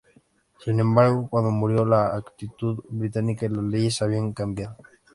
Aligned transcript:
Sin 0.63 0.79
embargo, 0.79 1.27
cuando 1.29 1.51
murió, 1.51 1.85
la 1.85 2.15
actitud 2.15 2.79
británica 2.89 3.45
y 3.45 3.49
las 3.49 3.63
leyes 3.63 4.01
habían 4.01 4.33
cambiado. 4.33 4.77